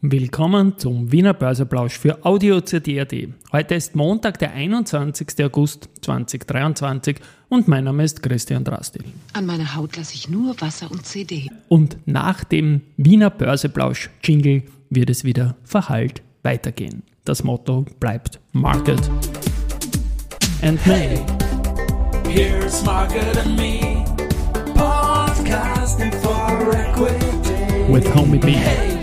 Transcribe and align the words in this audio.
Willkommen 0.00 0.78
zum 0.78 1.10
Wiener 1.10 1.34
Börseplausch 1.34 1.98
für 1.98 2.24
Audio 2.24 2.60
CD.at. 2.60 3.12
Heute 3.50 3.74
ist 3.74 3.96
Montag, 3.96 4.38
der 4.38 4.52
21. 4.52 5.44
August 5.44 5.88
2023 6.02 7.16
und 7.48 7.66
mein 7.66 7.82
Name 7.82 8.04
ist 8.04 8.22
Christian 8.22 8.62
Drastil. 8.62 9.02
An 9.32 9.44
meiner 9.44 9.74
Haut 9.74 9.96
lasse 9.96 10.14
ich 10.14 10.28
nur 10.28 10.54
Wasser 10.60 10.88
und 10.88 11.04
CD. 11.04 11.48
Und 11.68 11.96
nach 12.06 12.44
dem 12.44 12.82
Wiener 12.96 13.28
Börseplausch-Jingle 13.28 14.62
wird 14.88 15.10
es 15.10 15.24
wieder 15.24 15.56
verhallt 15.64 16.22
weitergehen. 16.44 17.02
Das 17.24 17.42
Motto 17.42 17.84
bleibt 17.98 18.38
Market 18.52 19.00
and 20.62 20.78
Me. 20.86 21.26
Here's 22.28 22.84
Market 22.84 23.36
and 23.36 23.56
Me, 23.56 24.04
podcasting 24.76 26.12
for 26.22 26.72
equity. 26.72 27.92
With 27.92 28.06
Homie 28.14 28.38
B. 28.38 28.52
Hey, 28.52 28.97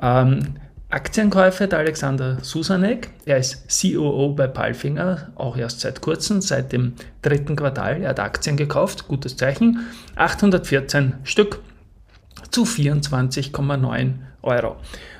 Ähm, 0.00 0.54
Aktienkäufe 0.90 1.68
der 1.68 1.80
Alexander 1.80 2.38
Susanek. 2.40 3.10
Er 3.26 3.36
ist 3.36 3.66
COO 3.68 4.30
bei 4.30 4.46
Palfinger, 4.46 5.28
auch 5.34 5.58
erst 5.58 5.80
seit 5.80 6.00
kurzem, 6.00 6.40
seit 6.40 6.72
dem 6.72 6.94
dritten 7.20 7.56
Quartal. 7.56 8.00
Er 8.00 8.10
hat 8.10 8.20
Aktien 8.20 8.56
gekauft, 8.56 9.06
gutes 9.06 9.36
Zeichen. 9.36 9.86
814 10.16 11.12
Stück 11.24 11.60
zu 12.50 12.64
24,9 12.64 14.14
Euro. 14.40 14.76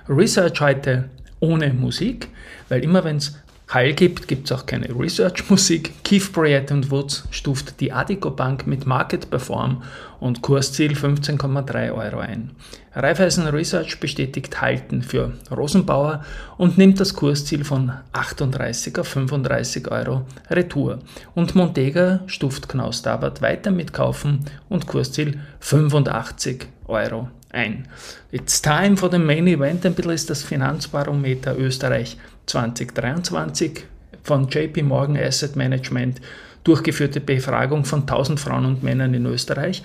Research 0.08 0.58
heute 0.62 1.10
ohne 1.40 1.74
Musik, 1.74 2.28
weil 2.70 2.82
immer 2.82 3.04
wenn 3.04 3.16
es 3.18 3.38
Hall 3.68 3.92
gibt, 3.92 4.28
gibt 4.28 4.50
es 4.50 4.52
auch 4.52 4.64
keine 4.64 4.88
Research-Musik. 4.88 5.92
Keith 6.02 6.32
Bryant 6.32 6.70
und 6.70 6.90
Woods 6.90 7.24
stuft 7.30 7.80
die 7.80 7.92
Adico 7.92 8.30
Bank 8.30 8.66
mit 8.66 8.86
Market 8.86 9.28
Perform 9.28 9.82
und 10.20 10.40
Kursziel 10.40 10.94
15,3 10.94 11.92
Euro 11.92 12.18
ein. 12.18 12.52
Raiffeisen 12.94 13.46
Research 13.46 14.00
bestätigt 14.00 14.62
Halten 14.62 15.02
für 15.02 15.34
Rosenbauer 15.54 16.24
und 16.56 16.78
nimmt 16.78 16.98
das 16.98 17.12
Kursziel 17.12 17.62
von 17.62 17.92
38 18.12 18.98
auf 18.98 19.08
35 19.08 19.90
Euro 19.90 20.24
Retour. 20.50 21.00
Und 21.34 21.54
Montega 21.54 22.20
stuft 22.26 22.70
Knaus 22.70 23.02
Dabert 23.02 23.42
weiter 23.42 23.70
mit 23.70 23.92
Kaufen 23.92 24.46
und 24.70 24.86
Kursziel 24.86 25.40
85 25.60 26.66
Euro 26.86 27.28
ein. 27.50 27.88
It's 28.30 28.60
time 28.60 28.96
for 28.96 29.10
the 29.10 29.18
main 29.18 29.46
event. 29.46 29.84
Ein 29.86 29.94
bisschen 29.94 30.12
ist 30.12 30.30
das 30.30 30.42
Finanzbarometer 30.42 31.56
Österreich 31.56 32.16
2023 32.46 33.84
von 34.22 34.48
JP 34.48 34.82
Morgan 34.82 35.16
Asset 35.16 35.56
Management 35.56 36.20
durchgeführte 36.64 37.20
Befragung 37.20 37.84
von 37.84 38.00
1000 38.00 38.38
Frauen 38.38 38.66
und 38.66 38.82
Männern 38.82 39.14
in 39.14 39.26
Österreich. 39.26 39.82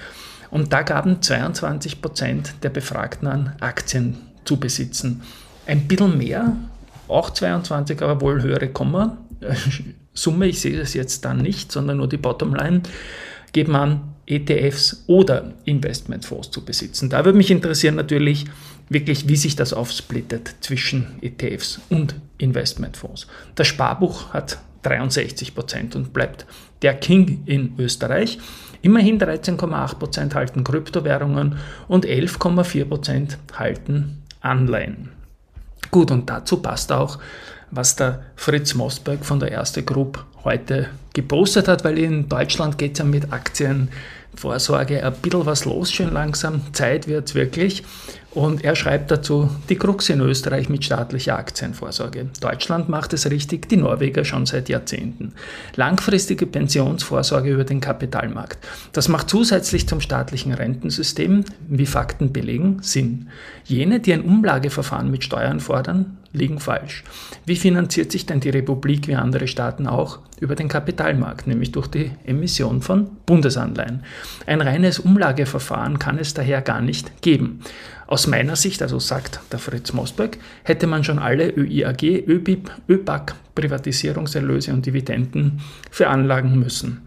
Und 0.51 0.73
da 0.73 0.81
gaben 0.81 1.21
22 1.21 2.01
Prozent 2.01 2.55
der 2.61 2.69
Befragten 2.69 3.27
an, 3.27 3.55
Aktien 3.59 4.17
zu 4.45 4.59
besitzen. 4.59 5.21
Ein 5.65 5.87
bisschen 5.87 6.17
mehr, 6.17 6.55
auch 7.07 7.29
22, 7.29 8.01
aber 8.01 8.21
wohl 8.21 8.41
höhere 8.41 8.67
Komma. 8.67 9.17
Summe, 10.13 10.47
ich 10.47 10.61
sehe 10.61 10.77
das 10.77 10.93
jetzt 10.93 11.25
dann 11.25 11.37
nicht, 11.37 11.71
sondern 11.71 11.97
nur 11.97 12.07
die 12.07 12.17
Bottomline, 12.17 12.81
geben 13.51 13.75
an, 13.75 14.13
ETFs 14.25 15.03
oder 15.07 15.53
Investmentfonds 15.65 16.51
zu 16.51 16.63
besitzen. 16.63 17.09
Da 17.09 17.25
würde 17.25 17.37
mich 17.37 17.51
interessieren 17.51 17.95
natürlich 17.95 18.45
wirklich, 18.89 19.27
wie 19.27 19.35
sich 19.35 19.55
das 19.55 19.73
aufsplittet 19.73 20.55
zwischen 20.61 21.07
ETFs 21.21 21.81
und 21.89 22.15
Investmentfonds. 22.37 23.27
Das 23.55 23.67
Sparbuch 23.67 24.33
hat 24.33 24.59
63 24.83 25.55
Prozent 25.55 25.95
und 25.95 26.13
bleibt 26.13 26.45
der 26.81 26.93
King 26.93 27.43
in 27.45 27.73
Österreich. 27.77 28.39
Immerhin 28.81 29.19
13,8 29.19 29.95
Prozent 29.95 30.35
halten 30.35 30.63
Kryptowährungen 30.63 31.57
und 31.87 32.05
11,4 32.05 32.85
Prozent 32.85 33.37
halten 33.57 34.23
Anleihen. 34.41 35.09
Gut, 35.93 36.09
und 36.09 36.27
dazu 36.27 36.57
passt 36.57 36.91
auch, 36.91 37.19
was 37.69 37.95
der 37.95 38.23
Fritz 38.35 38.73
Mosberg 38.73 39.23
von 39.23 39.39
der 39.39 39.51
Erste 39.51 39.83
Group 39.83 40.25
heute 40.43 40.87
gepostet 41.13 41.67
hat, 41.67 41.83
weil 41.83 41.99
in 41.99 42.27
Deutschland 42.27 42.79
geht 42.79 42.93
es 42.93 42.99
ja 42.99 43.05
mit 43.05 43.31
Aktienvorsorge 44.33 45.05
ein 45.05 45.13
bisschen 45.21 45.45
was 45.45 45.65
los, 45.65 45.91
schön 45.91 46.11
langsam. 46.11 46.61
Zeit 46.73 47.07
wird 47.07 47.35
wirklich. 47.35 47.83
Und 48.31 48.63
er 48.63 48.75
schreibt 48.75 49.11
dazu, 49.11 49.47
die 49.69 49.75
Krux 49.75 50.09
in 50.09 50.19
Österreich 50.19 50.67
mit 50.67 50.83
staatlicher 50.83 51.37
Aktienvorsorge. 51.37 52.29
Deutschland 52.41 52.89
macht 52.89 53.13
es 53.13 53.29
richtig, 53.29 53.69
die 53.69 53.77
Norweger 53.77 54.25
schon 54.25 54.47
seit 54.47 54.69
Jahrzehnten. 54.69 55.33
Langfristige 55.75 56.47
Pensionsvorsorge 56.47 57.51
über 57.51 57.63
den 57.63 57.79
Kapitalmarkt. 57.79 58.57
Das 58.91 59.07
macht 59.07 59.29
zusätzlich 59.29 59.87
zum 59.87 60.01
staatlichen 60.01 60.51
Rentensystem, 60.51 61.45
wie 61.69 61.85
Fakten 61.85 62.33
belegen, 62.33 62.79
Sinn. 62.81 63.29
Jene, 63.65 63.99
die 63.99 64.13
ein 64.13 64.23
Umlageverfahren 64.23 65.11
mit 65.11 65.23
Steuern 65.23 65.59
fordern, 65.59 66.17
liegen 66.33 66.59
falsch. 66.59 67.03
Wie 67.45 67.55
finanziert 67.55 68.11
sich 68.11 68.25
denn 68.25 68.39
die 68.39 68.49
Republik 68.49 69.07
wie 69.07 69.15
andere 69.15 69.47
Staaten 69.47 69.87
auch? 69.87 70.19
Über 70.39 70.55
den 70.55 70.67
Kapitalmarkt, 70.67 71.47
nämlich 71.47 71.71
durch 71.71 71.87
die 71.87 72.11
Emission 72.25 72.81
von 72.81 73.07
Bundesanleihen. 73.25 74.03
Ein 74.45 74.61
reines 74.61 74.99
Umlageverfahren 74.99 75.99
kann 75.99 76.17
es 76.17 76.33
daher 76.33 76.61
gar 76.61 76.81
nicht 76.81 77.21
geben. 77.21 77.61
Aus 78.07 78.27
meiner 78.27 78.55
Sicht, 78.55 78.81
also 78.81 78.99
sagt 78.99 79.39
der 79.51 79.59
Fritz 79.59 79.93
Mosberg, 79.93 80.37
hätte 80.63 80.87
man 80.87 81.03
schon 81.03 81.19
alle 81.19 81.49
ÖIAG, 81.49 82.03
ÖBIP, 82.03 82.71
ÖBAG 82.89 83.35
Privatisierungserlöse 83.55 84.73
und 84.73 84.85
Dividenden 84.85 85.61
veranlagen 85.91 86.59
müssen. 86.59 87.01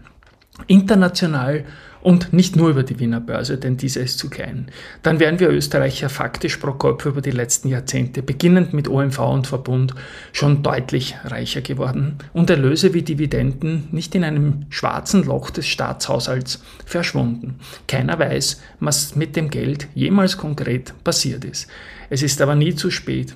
International 0.65 1.65
und 2.01 2.31
nicht 2.31 2.55
nur 2.55 2.69
über 2.69 2.83
die 2.83 2.99
Wiener 2.99 3.19
Börse, 3.19 3.57
denn 3.57 3.77
diese 3.77 3.99
ist 3.99 4.17
zu 4.17 4.29
klein. 4.29 4.67
Dann 5.03 5.19
wären 5.19 5.39
wir 5.39 5.49
Österreicher 5.49 6.09
faktisch 6.09 6.57
pro 6.57 6.71
Kopf 6.73 7.05
über 7.05 7.21
die 7.21 7.31
letzten 7.31 7.67
Jahrzehnte, 7.67 8.23
beginnend 8.23 8.73
mit 8.73 8.87
OMV 8.87 9.19
und 9.19 9.47
Verbund, 9.47 9.93
schon 10.31 10.63
deutlich 10.63 11.15
reicher 11.25 11.61
geworden 11.61 12.17
und 12.33 12.49
Erlöse 12.49 12.93
wie 12.93 13.01
Dividenden 13.01 13.89
nicht 13.91 14.15
in 14.15 14.23
einem 14.23 14.65
schwarzen 14.69 15.23
Loch 15.25 15.49
des 15.49 15.67
Staatshaushalts 15.67 16.63
verschwunden. 16.85 17.59
Keiner 17.87 18.17
weiß, 18.17 18.61
was 18.79 19.15
mit 19.15 19.35
dem 19.35 19.49
Geld 19.49 19.87
jemals 19.93 20.37
konkret 20.37 20.93
passiert 21.03 21.45
ist. 21.45 21.67
Es 22.09 22.23
ist 22.23 22.41
aber 22.41 22.55
nie 22.55 22.73
zu 22.73 22.89
spät. 22.89 23.35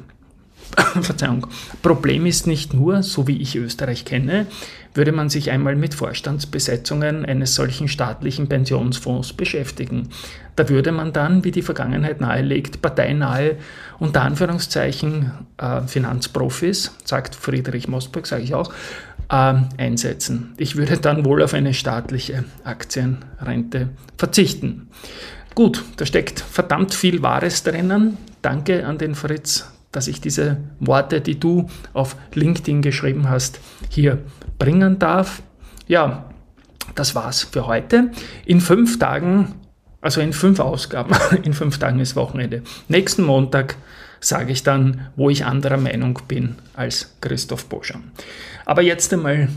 Verzeihung. 1.01 1.47
Problem 1.81 2.25
ist 2.25 2.47
nicht 2.47 2.73
nur, 2.73 3.03
so 3.03 3.27
wie 3.27 3.41
ich 3.41 3.55
Österreich 3.55 4.05
kenne, 4.05 4.47
würde 4.93 5.11
man 5.11 5.29
sich 5.29 5.51
einmal 5.51 5.75
mit 5.75 5.93
Vorstandsbesetzungen 5.93 7.25
eines 7.25 7.55
solchen 7.55 7.87
staatlichen 7.87 8.49
Pensionsfonds 8.49 9.33
beschäftigen. 9.33 10.09
Da 10.55 10.67
würde 10.67 10.91
man 10.91 11.13
dann, 11.13 11.43
wie 11.43 11.51
die 11.51 11.61
Vergangenheit 11.61 12.19
nahelegt, 12.19 12.81
parteinahe, 12.81 13.57
unter 13.99 14.23
Anführungszeichen, 14.23 15.31
äh, 15.57 15.81
Finanzprofis, 15.83 16.91
sagt 17.05 17.35
Friedrich 17.35 17.87
Mosberg, 17.87 18.27
sage 18.27 18.43
ich 18.43 18.53
auch, 18.53 18.73
äh, 19.29 19.53
einsetzen. 19.77 20.53
Ich 20.57 20.75
würde 20.75 20.97
dann 20.97 21.23
wohl 21.23 21.41
auf 21.41 21.53
eine 21.53 21.73
staatliche 21.73 22.43
Aktienrente 22.63 23.89
verzichten. 24.17 24.89
Gut, 25.55 25.83
da 25.97 26.05
steckt 26.05 26.39
verdammt 26.39 26.93
viel 26.93 27.23
Wahres 27.23 27.63
drinnen. 27.63 28.17
Danke 28.41 28.85
an 28.85 28.97
den 28.97 29.15
Fritz, 29.15 29.70
dass 29.91 30.07
ich 30.07 30.21
diese 30.21 30.57
Worte, 30.79 31.21
die 31.21 31.39
du 31.39 31.67
auf 31.93 32.15
LinkedIn 32.33 32.81
geschrieben 32.81 33.29
hast, 33.29 33.59
hier 33.89 34.19
bringen 34.57 34.99
darf. 34.99 35.41
Ja, 35.87 36.25
das 36.95 37.15
war's 37.15 37.43
für 37.43 37.67
heute. 37.67 38.11
In 38.45 38.61
fünf 38.61 38.99
Tagen, 38.99 39.53
also 40.01 40.21
in 40.21 40.33
fünf 40.33 40.59
Ausgaben, 40.59 41.15
in 41.43 41.53
fünf 41.53 41.77
Tagen 41.77 41.99
ist 41.99 42.15
Wochenende. 42.15 42.63
Nächsten 42.87 43.23
Montag 43.23 43.75
sage 44.19 44.51
ich 44.51 44.63
dann, 44.63 45.07
wo 45.15 45.29
ich 45.29 45.45
anderer 45.45 45.77
Meinung 45.77 46.19
bin 46.27 46.55
als 46.73 47.15
Christoph 47.21 47.65
Boscham. 47.65 48.03
Aber 48.65 48.81
jetzt 48.81 49.11
einmal 49.13 49.49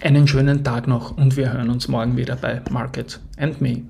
einen 0.00 0.26
schönen 0.26 0.64
Tag 0.64 0.86
noch 0.86 1.16
und 1.16 1.36
wir 1.36 1.52
hören 1.52 1.68
uns 1.68 1.88
morgen 1.88 2.16
wieder 2.16 2.36
bei 2.36 2.62
Market 2.70 3.20
and 3.36 3.60
Me. 3.60 3.82